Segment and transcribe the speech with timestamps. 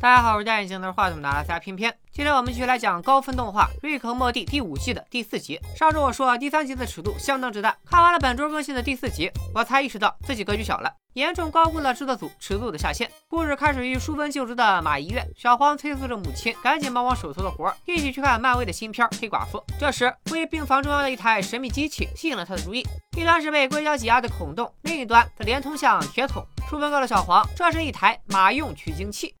[0.00, 1.94] 大家好，我是戴眼镜拿话筒的阿拉偏偏。
[2.10, 5.60] 今天我们继续来讲高分动画《瑞克和莫蒂》第五季的第四集。
[5.76, 13.10] 上周我说第三集的尺度相当之大，看完了本周更新的第四集，我才意识到自己格局小了，严重高估了制作组尺度的下限。
[13.28, 19.58] 故事开始于淑芬就职的马医院，小黄催促着母亲赶紧忙完手头的活，一起去看漫威的新片《黑寡妇》。
[19.78, 22.82] 这时，位于病房中央的一台神秘机器吸引了他的注意，
[23.18, 26.42] 一端是被硅胶挤压的孔洞，另一端则连通向铁桶。
[26.70, 29.34] 淑芬告诉小黄，这是一台马用取精器。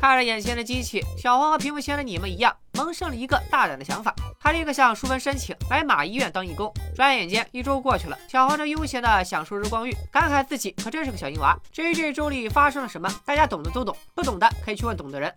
[0.00, 4.14] 看着眼前的机器，小黄和屏幕前的你们一样，萌生了一个大胆的想法。
[4.40, 6.72] 他立刻向淑芬申请来马医院当义工。
[6.96, 11.54] 转眼间一周过去了，小黄正悠闲地享受日光浴，感慨自己可真是个小婴娃。
[11.70, 15.30] 至于这一周里发生了什么，大家懂的都懂，不懂的可以去问懂的人。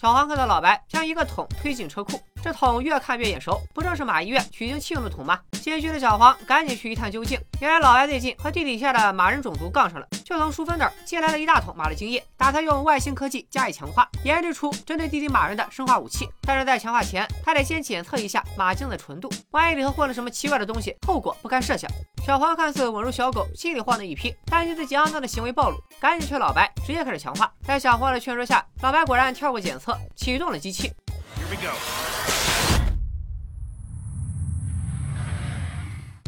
[0.00, 5.40] 小黄看到老白将一个桶推进车库，这桶越看越眼熟，不正是马医院取精器用的桶吗？
[5.54, 7.36] 心虚的小黄赶紧去一探究竟。
[7.60, 16.28] 原来老白最近和地底下的马人种族杠上了，就从淑芬那儿借来了一大桶马的精液，打算用外星科技加以强化，研制出针对地底马人的生化武器。
[16.42, 21.90] 但是在强化前，他得先检测一下马精的纯度，万一里头混了什么奇怪的东西，后果不堪设想。
[22.28, 27.50] 小黄看似稳如小狗，心里慌的一批，担心自己肮脏的行为暴露，赶紧劝老白直接开始强化。
[27.62, 30.92] 在小黄的劝说下，老白果然跳过检测，启动了机器。
[31.38, 31.74] Here we go.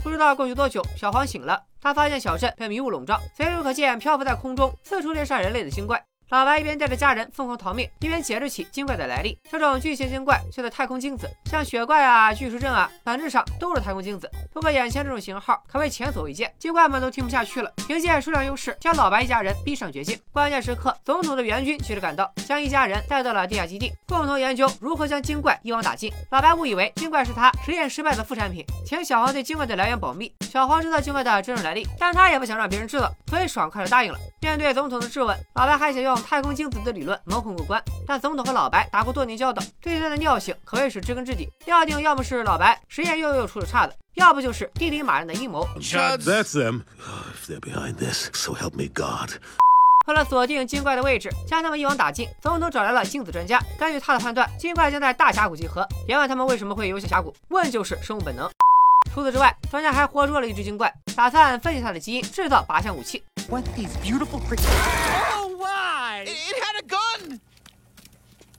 [0.03, 6.03] 不知道过去多久，小黄醒了，他发现小镇被迷雾笼罩，随处可见漂浮在空中、四处猎杀人类的精怪。
[6.31, 9.37] 老白一边带着家人疯狂逃命，一边解释起精怪的来历。
[9.51, 14.31] 这种巨型精怪叫做太空精子，像雪怪啊、巨石阵啊，本质上都是太空精子。
[14.53, 20.17] 不过眼前这种型号可谓前所未见，精怪们都听不下去了，凭借数量优势将老白一家人逼上绝境。
[20.33, 26.13] 关键时刻，总统的援军及时赶到，将一家人带到了地下基地，共同研究如何将精怪一网打尽。
[26.31, 30.33] 老白误以为精怪是他实验失败的副产品，请小黄对精怪的来源保密。
[30.43, 34.19] 小黄知道精怪的真正来历，但他也不想让别人知道，所以爽快的答应了。
[34.41, 36.20] 面对总统的质问，老白还想用。
[36.23, 45.67] 太空精子的理论蒙混过关，但总统和老白打过多年交道，对他的尿性可谓是知根知底，料定要么是老白实验又又出了岔子，要不就是地里马人的阴谋。
[50.07, 55.87] 为了锁定精怪的位置，将他们一网打尽，总统找来了精子专家，根据他的判断，精怪将在大峡谷集合。
[56.07, 58.51] 别问他们为什么会游向峡谷，问就是生物本能。
[59.15, 63.23] 除此之外，专家还活捉了一只精怪，打算分析它的基因，制造靶向武器。
[66.27, 67.41] It had a gun!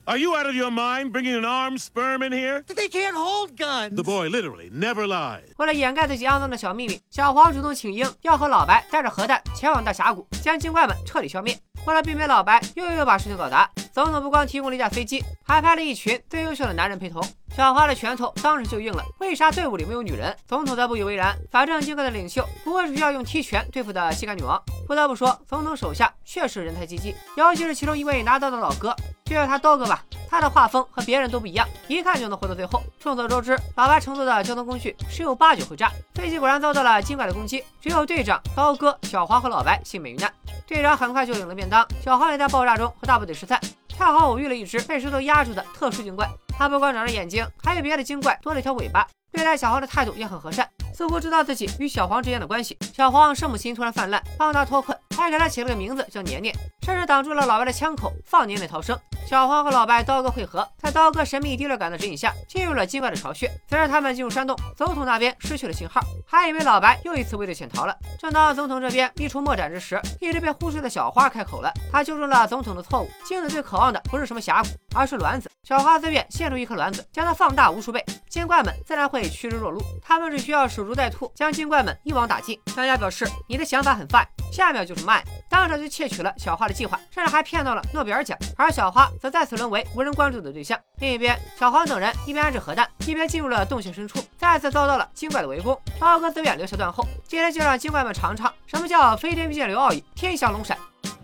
[0.06, 2.64] Are you out of your mind bringing an armed sperm in here?
[2.64, 3.96] They can't hold guns!
[3.96, 5.44] The boy literally never lies.
[5.58, 11.58] 为了掩盖自己肮脏的小秘密，小黄主动请缨，要和老白带着核弹前往大峡谷，将精怪们彻底消灭。
[11.86, 17.24] 为了避免老白又又把事情搞砸，总统不光提供了一架飞机，还派了一群最优秀的男人陪同。
[17.56, 19.04] 小花的拳头当时就硬了。
[19.20, 20.36] 为啥队伍里没有女人？
[20.48, 21.38] 总统则不以为然。
[21.52, 24.62] 反正精怪的领袖不会是需要用踢拳对付的性感女王。
[24.88, 28.96] 不得不说，总统手下确实人才济济，尤其是其中一位拿刀的老哥，
[29.26, 30.04] 就叫他刀哥吧。
[30.30, 32.82] 他的画风和别人都不一样，一看就能活到最后。
[33.02, 35.92] 众所周知，老白乘坐的交通工具十有八九会炸。
[36.14, 40.32] 飞机果然遭到了精怪的攻击，只有队长、刀哥、小黄和老白幸免于难。
[40.66, 43.60] 队长很快就领了便当，小黄也在爆炸中和大部队失散。
[44.02, 46.28] 恰好偶遇了一只被石头压住的特殊精怪。
[46.58, 49.08] 它不光长着眼睛，还有别的精怪多了一条尾巴。
[49.32, 52.76] 对待小黄的态度也很和善，似乎知道自己与小黄之间的关系。
[52.98, 58.98] 小黄圣母心突然泛滥，帮他脱困，还给他起了个名字叫年年，甚至挡住了老白的枪口，放年年逃生。
[59.28, 63.50] 小黄和老白刀哥会合，在刀哥神秘第六感的指引下，进入了精怪的巢穴。
[63.70, 67.96] 随着他们进入山洞，总统那边失去了信号，还以为老白又一次畏罪潜逃了。
[68.20, 73.10] 正当总统这边一筹莫展之时，一直被忽视的小花开口了，他纠正了总统的错误。
[73.26, 75.50] 镜子最渴望的不是什么峡谷，而是卵子。
[75.64, 79.82] 小花自愿献出一颗卵子，将它放大无数倍，精怪们自然会趋之若鹜。
[80.02, 82.60] 他们只需要守株待兔，将精怪们一网打尽。
[82.74, 88.38] 专家表示，你的想法很范下一秒就是卖，当场就窃取了小花的计划，甚至还骗到了诺贝尔奖。
[88.58, 89.10] 而小花。
[89.22, 90.80] 则再次沦为无人关注的对象。
[91.00, 95.80] 另一边，小黄等人一边安置核弹，一边进入了洞穴深处，再次遭到了精怪的围攻。
[96.00, 100.76] 刀哥自愿留下断后，今天就让精怪们尝尝什么叫飞天御剑流奥义，天降龙闪。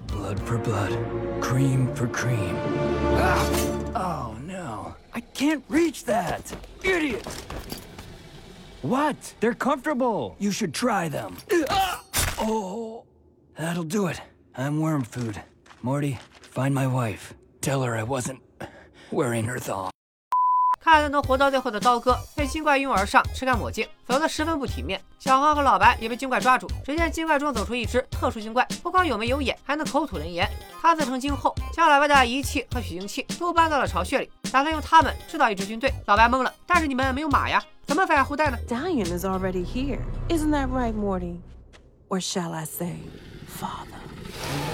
[0.07, 0.91] Blood for blood,
[1.41, 2.55] cream for cream.
[3.96, 6.41] Oh no, I can't reach that,
[6.84, 7.23] idiot!
[8.84, 9.16] What?
[9.40, 10.35] They're comfortable.
[10.37, 11.34] You should try them.
[12.40, 12.97] Oh,
[13.57, 14.21] that'll do it.
[14.55, 15.41] I'm worm food.
[15.81, 16.17] Morty,
[16.53, 17.33] find my wife.
[17.61, 18.39] Tell her I wasn't
[19.11, 19.89] wearing her thong。
[20.79, 25.01] 看着能活到最后的刀哥被精怪拥而上，吃干抹净，走得十分不体面。
[25.19, 26.65] 小黄和老白也被精怪抓住。
[26.85, 30.49] 只见精怪中走出一只特殊精怪，不光有眉有眼，还能口吐人言。
[30.81, 35.93] 他自成精后，将老白的仪器和取精器都搬到了巢穴里，打算用它们制造一支军队。
[36.05, 39.99] 老白懵了，但是你们没有马呀，怎么发后代呢？Diane is already here,
[40.29, 41.41] isn't that right, Morty?
[42.07, 42.95] Or shall I say,
[43.57, 43.99] father?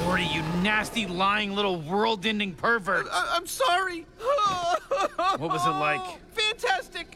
[0.05, 3.07] Morty, you nasty, lying little world-ending pervert.
[3.09, 4.05] I- I'm sorry.
[5.37, 6.01] What was it like?
[6.35, 7.07] Fantastic.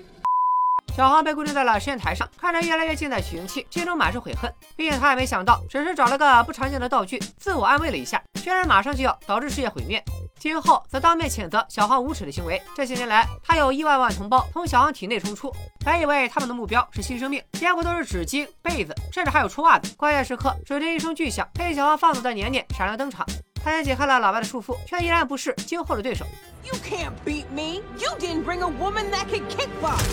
[0.95, 4.51] 小黄被固定在了实验台上，看着越来越近的取形器，心中满是悔恨。
[4.75, 10.03] 毕竟他也没想到，只是找了个不常见的道具，自我安慰了一下，居然马上就要导致世界毁灭。
[10.39, 12.61] 今后则当面谴责小黄无耻的行为。
[12.75, 15.53] 这些年来，他有亿万万同胞从小黄体内冲出，
[15.83, 19.93] 本以为他们的目标是新生命，结果都是纸巾、被子，甚至还有臭袜子。
[19.95, 23.25] 关键时刻，只听一声巨响，被小黄放走的年年闪亮登场。
[23.63, 26.25] 他先解开了老白的束缚，却依然不是今后的对手。
[26.63, 27.81] You can't beat me.
[27.97, 30.03] You didn't bring a woman that could kickbox.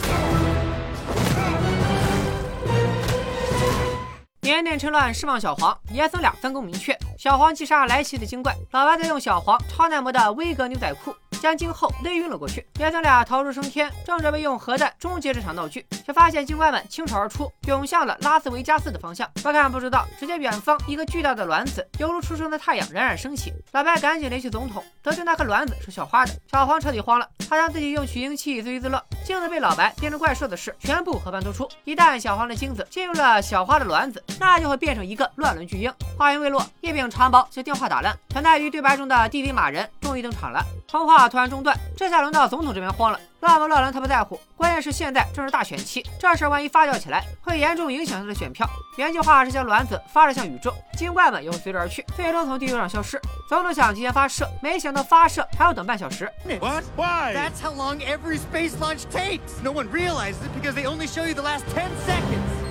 [4.45, 6.95] 年年趁乱释放小黄，爷孙俩分工明确。
[7.19, 12.67] 小黄击杀来袭的精怪，老白在用小黄超耐磨的威格牛仔裤将今后勒晕了过去。
[12.79, 19.31] 爷孙俩逃出升天，正准备用核弹终结这场闹剧，却发现精怪们倾巢而出，涌向了拉斯维加斯的方向。
[19.43, 23.53] 不看不知道，只见远方一个巨大的卵子犹如初升的太阳冉冉升起。
[23.73, 26.33] 老白赶紧联系总统，得知那颗卵子是小花的。
[26.51, 31.69] 小黄彻底慌了，他将自己用取精器自娱自乐，镜子被老白变成怪兽的事全部和盘托出。
[31.85, 35.93] 一旦小黄的精子进入了小花的卵子，那就会变成一个乱伦巨婴。
[36.17, 40.65] 话音未落，一柄长矛就电话打烂，存在于对白中的弟弟马人终于登场了。
[40.87, 43.19] 通话突然中断，这下轮到总统这边慌了。
[43.41, 48.65] 乱不乱伦他不在乎，关键是现在正是大选期，这事万一发酵起来，会严重影响他的选票。
[48.97, 53.21] 原计划是将卵子发射向宇宙，精怪们也会随之而去，最终从地球上消失。
[53.49, 56.31] 总统想提前发射，没想到发射还要等半小时。
[56.61, 56.85] What?
[56.97, 57.35] Why?
[57.35, 59.61] That's how long every space launch takes.
[59.61, 62.64] No one realizes it because they only show you the last ten seconds.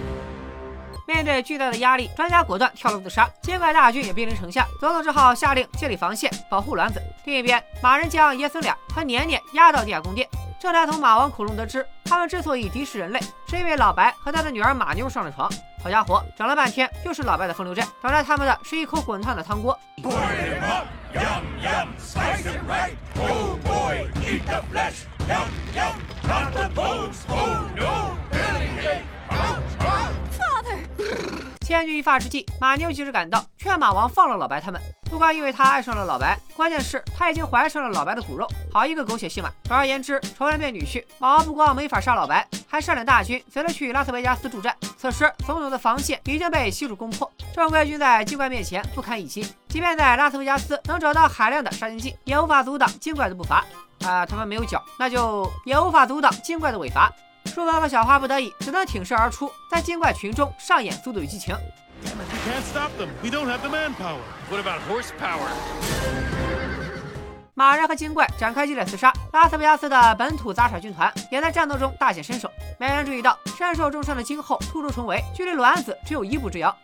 [1.05, 7.01] 面对巨大的压力，专家果断跳楼自杀，精怪大军也兵临城下，佐佐只好下令建立防线，保护卵子。
[7.25, 10.27] 另一边，马人将爷孙俩和年年押到地下宫殿，
[10.59, 15.49] 这才从马王口中得知，他们之所以敌视人类，是因为老白和他的女儿马妞上了床。
[15.83, 19.77] 好家伙，整了半天又是老白的风流债，找来他们的是一口滚烫的汤锅。
[31.61, 34.81] 千钧一发之际，马妞及时赶到，劝马王放了老白他们。
[35.09, 39.49] 不光因为他爱上了老白，关键是他已经怀上了老白的骨肉，好一个狗血戏码。
[39.63, 44.75] 总而言之，仇人变女婿，马王不光没法杀老白，还率领大军随了去拉斯维加斯助战。
[44.97, 53.63] 此时，总统的防线已经被悉数攻破，正规军在精怪面前不堪一击，即便在拉斯维加斯能找到海量的杀精剂，也无法阻挡精怪的步伐。
[54.03, 57.09] 啊，他们没有脚，那就也无法阻挡精怪的尾伐。
[57.45, 61.55] 舒哥和小花不得已，只能挺身而出，在精怪群中上演《速度与激情》。
[62.03, 62.09] We
[62.45, 63.09] can't stop them.
[63.21, 64.19] We don't have the manpower.
[64.49, 65.47] What about horsepower?
[67.53, 72.49] 马人和精怪展开激烈厮杀，拉斯维加斯的本土杂耍军团也在战斗中大显身手。
[72.79, 76.75] 没人注意到，身受重伤的今后突出重围，距离卵子只有一步之遥。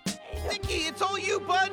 [0.47, 1.71] Sticky, it's all you, bud.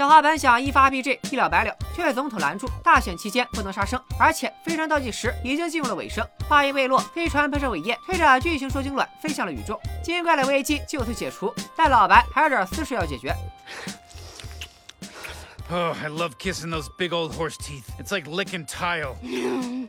[0.00, 2.66] 小花本想一发 BG 一了百了，却被总统拦住。
[2.82, 6.26] 大选期间不能杀生，而且飞船倒计时已经进入了尾声。
[6.48, 9.78] 话音未落，飞船喷射尾焰，推着巨型受精卵飞向了宇宙。
[10.02, 13.36] 精怪的危机就此解除，但老白还有点私事要解决。
[15.70, 17.84] Oh, I love kissing those big old horse teeth.
[18.02, 19.16] It's like licking tile.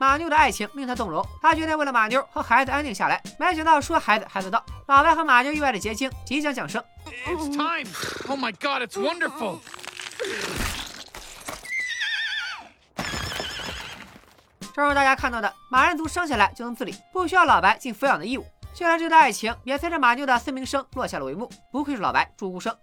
[0.00, 3.22] 马妞的爱情令他动容，他决定为了马妞和孩子安定下来。
[3.38, 6.82] 没想到说孩子孩子到，老白和马妞意外的结晶即将降生。
[7.06, 7.86] It's time.
[8.28, 9.60] Oh my god, it's wonderful.
[14.74, 18.46] 正如大家看到的，马人族生下来就能自理，不需要老白尽抚养的义务。
[18.74, 21.50] 就连这段爱情也随着马妞的嘶鸣声落下了帷幕。
[21.72, 22.76] 不愧是老白，祝孤生。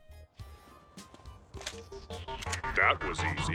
[2.75, 3.53] That was easy.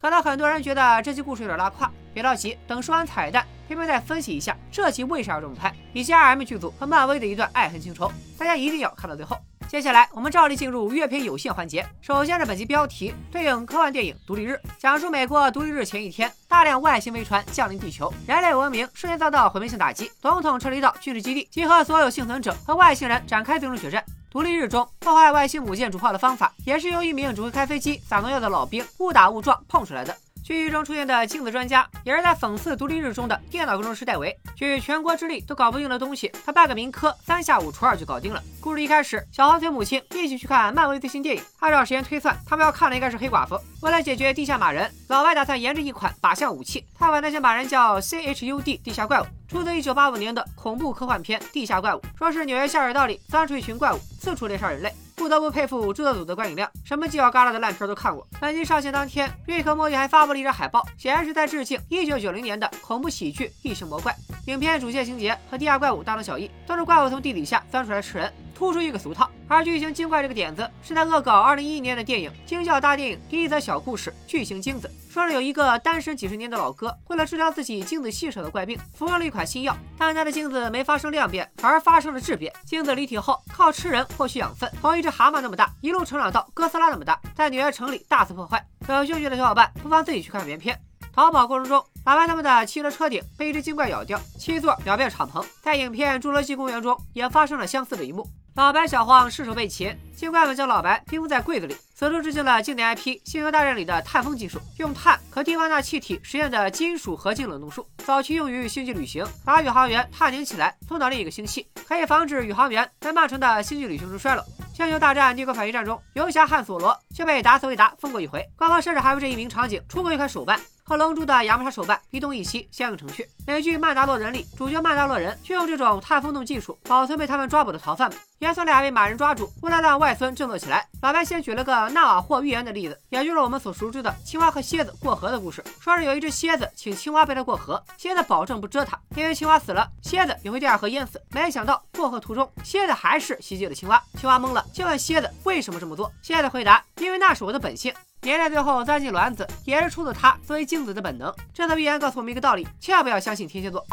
[0.00, 9.34] 可能很多人觉得这期故事有点拉胯，别着急，等说完彩蛋，偏偏再分析一下这期为啥要这么拍，以及 RM 剧组和漫威的一段爱恨情仇，大家一定要看到最后。
[9.66, 11.86] 接下来我们照例进入阅片有限环节。
[12.02, 24.04] 首先是本集标题，对应科幻电影《独立日》，讲述美国独立日前一天，大量外星飞船降临地球，人类文明瞬间遭到毁灭性打击，总统撤离到军事基地，集合所有幸存者和外星人展开最终决战。
[24.30, 30.14] 独立日中破坏外星母舰主炮的方法，也是由一名只会开飞机撒农药的老兵误打误撞碰出来的。
[30.42, 38.42] 剧中出现的镜子专家，也是在讽刺独立日中的电脑工程师戴维，举全国之力都搞不定的东西，他半个民科三下五除二就搞定了。
[38.60, 43.58] 故事一开始，小黄随母亲一起去看漫威最新电影，按照时间推算，他们要看的应该是黑寡妇。
[43.82, 54.94] 为了解决地下马人，老外打算研制一款靶向武器，他管那些马人叫 CHUD 地下怪物，出自1985年的恐怖科幻片《地下怪物》，说是纽约下水道里钻出一群怪物，四处猎杀人类。
[55.16, 58.24] 不得不佩服制作组的观影量，什么犄角旮旯的烂片都看过。
[58.40, 64.12] 本集上线当天，瑞克莫蒂还发布了一张海报，显然是在致敬1990年的恐怖喜剧《异形魔怪》。
[64.46, 68.32] 影片主线情节和地下怪物大同小异，都是怪物从地底下钻出来吃人。
[68.54, 82.52] 突出一个俗套，而巨型精怪这个点子是在恶搞二零一一年的电影《惊叫大电影》第一则小故事《巨型精子》，说是有一个单身几十年的老哥，为了治疗自己精子细少的怪病，服用了一款新药，但他的精子没发生量变，反而发生了质变。
[82.64, 88.64] 精子离体后靠吃人获取养分，从一只蛤蟆那么大，一路成长到哥斯拉那么大，在纽约城里大肆破坏。
[88.88, 90.80] 有兴趣的小伙伴不妨自己去看原片。
[91.14, 95.44] 逃跑过程中，老白他们的汽车车顶被一只精怪咬掉，七座秒变敞篷。
[95.60, 98.26] 在影片《侏罗纪公园》中也发生了相似的一幕。
[98.54, 101.76] 老白、小黄失手被擒，精怪们将老白冰封在柜子里。
[101.94, 114.42] 此处致敬了经典 IP《星球大战》里的碳封技术，用碳和蒂瓦纳气体实验的金属合金冷冻术，早期用于星际旅行，把宇航员碳凝起来，送到另一个星系，可以防止宇航员在漫长的星际旅行中衰老。
[114.74, 120.58] 星球大战：帝国反击战中，游侠汉索罗却被达斯维达封过一回，官方甚至还为这一名场景出过一款手办。
[120.84, 123.26] 和龙珠的亚麻手办一东一西，相映成趣。
[123.46, 128.18] 美剧《曼达洛人》里，主角曼达洛人就用这种碳风洞技术保存被他们抓捕的逃犯们。
[128.40, 135.62] 爷孙俩被马人抓住，为了让外孙振作起来，老白先举了个纳瓦霍寓言的例子，也就是我们所熟知的青蛙和蝎子过河的故事。
[135.80, 141.22] 说是有一只蝎子请青蛙背它过河，蝎子保证不蛰它，因为青蛙死了，蝎子也会掉下河淹死。
[141.30, 146.12] 没想到过河途中，蝎子还是袭击了青蛙，青蛙懵了，就问蝎子为什么这么做。
[146.20, 147.94] 蝎子回答：因为那是我的本性。
[148.22, 151.32] 粘在最后钻进卵子，也是出自它作为精子的本能。
[151.54, 153.84] 这则寓言告诉我们一个道理：千万不要相信天蝎座。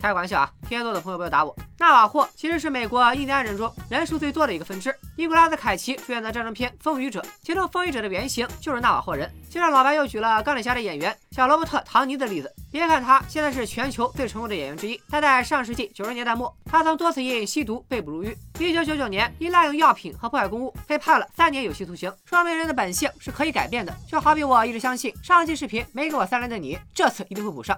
[0.00, 1.54] 开个玩笑啊，天蝎座的朋友不要打我。
[1.78, 4.94] 纳瓦霍其实是美国印第安人中人数最多的一个分支。
[5.16, 9.30] 尼古拉斯凯奇出演的战争片《风雨者》，其中风雨者的原型就是纳瓦霍人。
[9.48, 12.52] 接着老白又举了钢铁侠的演员小罗伯特·唐尼的例子。
[12.70, 18.36] 别看他现在是全球最成功的演员之一，但在上世纪九十年代末，他曾多次因吸毒被捕入狱。
[18.58, 22.12] 一九九九年，因滥用药品和破坏公物被判了三年有期徒刑。
[22.24, 27.76] 说明人的本性是可以改变的，就好比我一直相信上期视频没给我三连的你，这次一定会补上。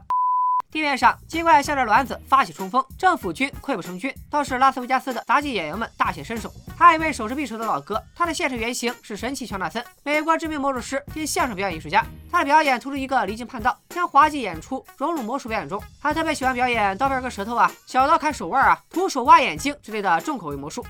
[0.73, 6.51] 地面上，精怪向着卵子发起冲锋，政府军溃不成军，倒是拉斯维加斯的杂技演员们大显身手。
[6.79, 12.03] 还有一位手持匕首的老哥，他的现实原型是神奇乔纳森，美国知名魔术师兼相声表演艺术家。
[12.31, 15.79] 他的表演突出一个离经叛道，将滑稽演出融入魔术表演中。
[16.01, 20.83] 他特别喜欢表演刀片割舌头啊，小刀砍手腕啊，徒手挖眼睛之类的重口味魔术。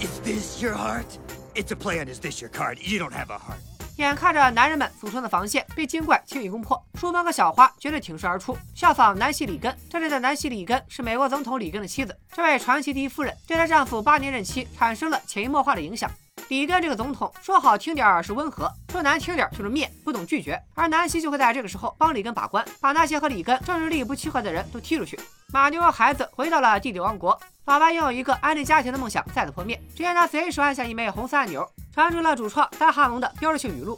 [0.00, 1.06] Is this your heart?
[1.54, 2.76] It's a play on is this your card?
[2.82, 3.73] You don't have a heart.
[3.96, 9.74] 眼看着男人们组成的防线被精怪轻易攻破，书萌和小花绝对挺身而出，效仿南希·里根。
[9.88, 16.10] 这里的南希·里根是美国总统里根的妻子，这位传奇第一夫人对她丈夫八年任期产生了潜移默化的影响。
[16.48, 20.60] 里根这个总统说好听点是温和，说难听点就是灭，不懂拒绝。
[20.74, 25.18] 而南希就会在这个时候帮里根把关，把那些和里根政治利益不契合的人都踢出去。
[25.52, 29.80] 马妞和孩子回到了弟弟王国，老白拥有一个安定家庭的梦想再次破灭。
[29.90, 31.66] 只见他随手按下一枚红色按钮。
[31.94, 33.96] 传出了主创三哈蒙的标志性语录。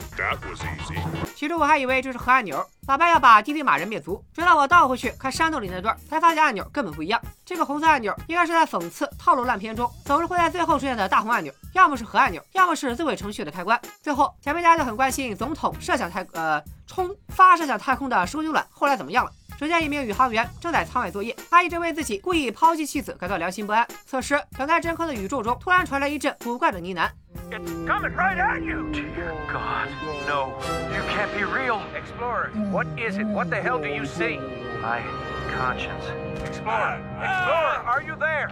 [1.37, 4.25] 起初我还以为这是核按钮，老白要把地底马人灭族。
[4.33, 7.21] 直到我倒回去看山洞里那段，才发现按钮根本不一样。
[7.45, 13.78] 这个红色按钮应该是在讽刺套路烂片中总是会在最后出现的大红按钮，要么是核按钮，要么是自毁程序的开关。
[14.00, 19.31] 最后，前面家就很关心总统设想太呃冲发射向太空的收精卵后来怎么样了。
[19.58, 23.86] 只见一名宇航员正在舱外作业，他一直为自己故意抛弃妻子感到良心不安。
[24.04, 27.08] 此时，等待真空的宇宙中突然传来一阵古怪的呢喃。
[27.50, 28.82] It's coming right at you!
[28.92, 29.88] Dear God,
[30.26, 30.52] no.
[30.92, 31.80] You can't be real.
[31.94, 33.26] Explorer, what is it?
[33.26, 34.38] What the hell do you see?
[34.82, 35.00] My
[35.56, 36.04] conscience.
[36.44, 38.50] Explorer, Explorer, are you there?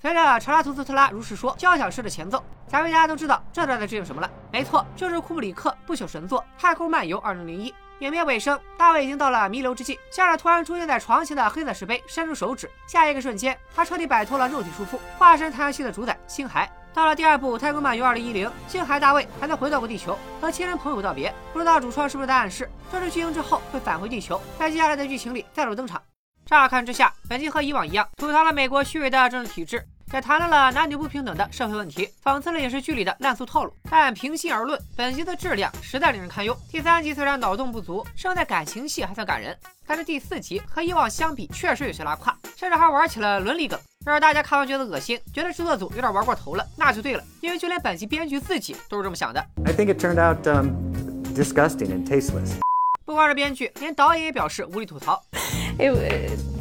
[0.00, 4.30] 随着查拉图斯特拉如是说交响式的前奏，想必大家都知道这段在致敬什么了。
[4.50, 7.70] 没错，就是库布里克不朽神作《太空漫游2001》。
[8.00, 12.68] 影片尾声，大卫已经到了弥留之际，向着突然出现在床前的黑色石碑伸出手指。
[12.86, 16.70] 下一个瞬间，他彻底摆脱了肉体束缚，化身太阳系的主宰星海。
[16.94, 21.32] 到了第二部《太空漫游2010》，星海大卫还能回到过地球和亲人朋友道别。
[21.52, 26.02] 不知道主创是不是在暗示，这是巨婴之后会返回地球，在接下来的剧情里再度登场。
[26.44, 29.82] 乍看之下，本集和以往一样，吐槽了美国虚伪的政治体制。
[30.12, 33.72] 也谈论了男女不平等的社会问题，讽刺了影视剧里的烂俗套路。
[33.88, 36.54] 但平心而论，本集的质量实在令人堪忧。
[36.70, 43.80] 第三集虽然脑洞不足，胜在感情戏还算感人，但是第四集和以往相比确实有些拉胯，甚至还玩起了伦理梗。
[44.04, 49.40] 要是大家看完觉得恶心，觉得制作组有点玩过头了，那就对了，因为就连本集编剧自己都是这么想的。
[49.64, 50.72] I think it turned out um
[51.34, 52.58] disgusting and tasteless.
[53.06, 55.22] 不光是编剧，连导演也表示无力吐槽。
[55.78, 55.90] It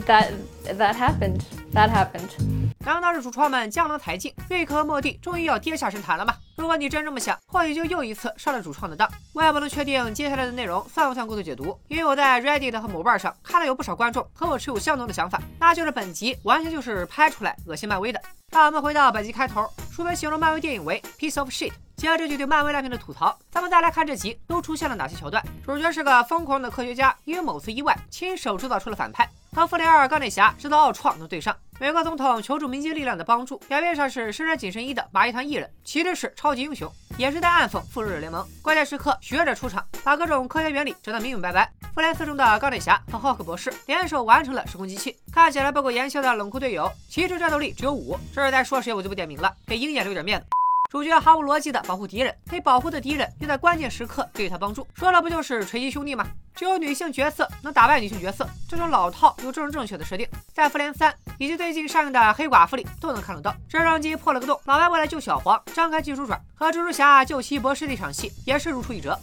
[0.05, 0.31] that
[0.77, 1.41] that happened.
[1.73, 2.50] That happened.
[2.83, 6.33] 难道是主创们江郎才尽，瑞克和莫蒂终于要跌下神坛了吗？
[6.57, 9.09] 如果你真这么想，或许就又一次上了主创的当。
[9.33, 18.21] 我也不能确定接下来的内容算不算过度解读，因为我在 Reddit 和某瓣上看到有不少观众和我持有相同的想法，那就是本集完全就是拍出来恶心漫威的。
[18.51, 21.71] 让我们回到本集开头，书本形容漫威电影为 piece of shit。
[21.95, 25.43] 接着就对漫威烂片的吐槽，咱们再来看这集都出现了哪些桥段。
[25.63, 31.55] 主角是个疯狂的科学家，因为某次意外亲手制造出了反派，和复联二钢铁侠制造奥创能对上。
[31.77, 38.47] 美国总统求助民间力量的帮助，表面上是身穿紧身衣的马戏团艺人，其实是超级英雄，也是在暗讽复仇者联盟。
[38.61, 41.69] 关键时刻学者出场，把各种科学原理整得明明白白。
[41.93, 48.17] 复联四中的钢铁侠和浩克博士联手完成了时空机器，看起来不苟言笑的冷酷队友，其实战斗力只有五。
[48.33, 50.45] 这是在说谁，我就不点名了，给鹰眼留点面子。
[50.91, 56.27] 主角毫无逻辑的保护敌人，被保护的敌人又在关键时刻给予他帮助，说了不就是锤击兄弟吗？
[56.53, 63.55] 只有女性角色能打败女性角色，这种老套又正正确的设定，在复联三以及最近上映的黑寡妇里都能看得到。
[63.69, 69.17] 直升机破了个洞，老白为了救小黄，张开金属爪，和蜘蛛侠救奇异博士那场戏也是如出一辙。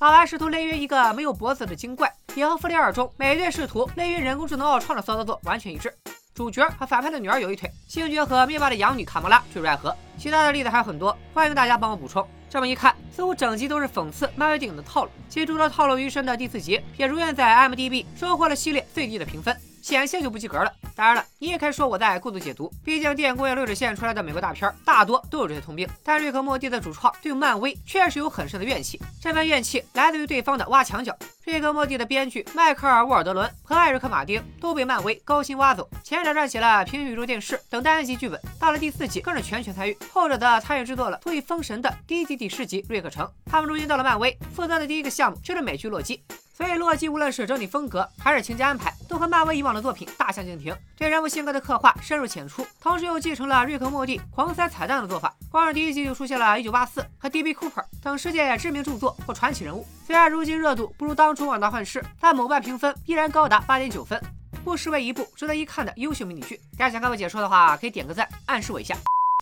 [0.00, 5.90] 老白试图勒晕一个没有脖子的精怪，也和复联二中美队试图勒晕人工智能奥创的骚操作完全一致。
[6.34, 12.26] 主角和反派的女儿有一腿，星爵和灭霸的养女卡莫拉坠入爱河，其他的例子还有很多，欢迎大家帮我补充。
[12.50, 19.56] 这么一看，似乎整集都是讽刺漫威电影的套路，其除了套路余生的第四集，也如愿在 m d b 收获了系列最低的评分。
[19.84, 20.72] 险些就不及格了。
[20.96, 25.86] 当然了，你也可以说我在过度解读，毕竟电影工业流水线出来的美国大片大多都有这些通病。
[26.02, 31.14] 但瑞克莫蒂的主创对漫威确实有很深的怨气，这份怨气来自于对方的挖墙脚。
[31.44, 43.26] 瑞克莫蒂的编剧迈克尔·沃尔德伦和艾瑞克·马丁都被漫威高薪挖走，前者撰写了《平行宇宙电视》等单集剧本，到了第四集更是全权参与；后者则参与制作了足以封神的第一集第十集《瑞克城》。
[43.44, 46.16] 他们如今到了漫威，负责的第一个项目就是美剧《洛基》。
[46.56, 50.72] 所以，洛基无论是整体风格还是情节安排，都和漫威以往的作品大相径庭。
[50.96, 55.34] 对人物性格的刻画深入浅出，同时又继承了瑞克莫蒂狂塞彩蛋的做法。
[55.50, 57.52] 光是第一集就出现了《一九八四》和《D.B.
[57.54, 57.70] Cooper》
[58.00, 59.84] 等世界知名著作或传奇人物。
[60.06, 64.20] 虽然如今热度不如当初《旺达幻视》，但某瓣评分依然高达八点九分，
[64.64, 66.60] 不失为一部值得一看的优秀迷你剧。
[66.78, 68.96] 大家想看我解说的话，可以点个赞，暗示我一下。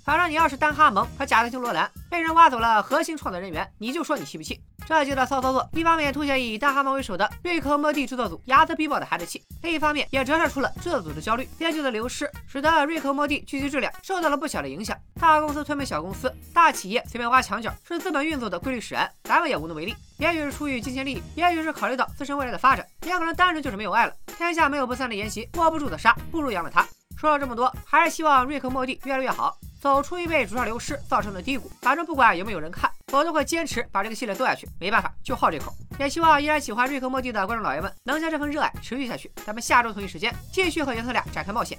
[0.04, 4.60] 反正你要是丹哈蒙和贾斯汀罗兰被人挖走了核心创作人员，你就说你气不气？
[4.84, 11.48] 这集的骚操作，一方面凸显以丹哈蒙为首的瑞克莫蒂制作组睚眦必报的孩子气，另一方面也折射出了制作组的焦虑。
[11.56, 14.98] 编剧的流失，使得瑞克莫蒂剧集质量受到了不小的影响。
[15.20, 19.94] 大公司吞并小公司，大企业随便挖墙角，是资本运作的规律使然，咱们也无能为力。
[20.18, 24.12] 也许是出于金钱利益，也许是考虑到自身未来的发展，也可能单纯就是没有爱了。
[24.36, 26.84] 天下没有不散的筵席，握不住的沙，不如养了它。
[27.16, 29.56] 说了这么多，还是希望瑞克莫蒂越来越好。
[29.82, 34.64] 走出一位主创流失造成的低谷，反正不管有没有人看，我都会坚持把这个系列做下去。
[34.78, 35.74] 没办法，就好这口。
[35.98, 39.28] 也希望依然喜欢瑞克莫蒂的观众老爷们能将这份热爱持续下去。
[39.44, 41.76] 咱们下周同一时间继续和原特俩展开冒险。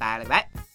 [0.00, 0.73] 拜了个拜。